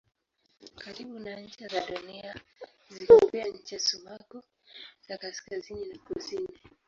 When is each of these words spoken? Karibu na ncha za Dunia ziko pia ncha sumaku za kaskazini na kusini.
Karibu 0.81 1.17
na 1.25 1.33
ncha 1.45 1.67
za 1.67 1.81
Dunia 1.87 2.31
ziko 2.93 3.15
pia 3.31 3.47
ncha 3.47 3.79
sumaku 3.79 4.43
za 5.07 5.17
kaskazini 5.17 5.85
na 5.85 5.97
kusini. 5.97 6.59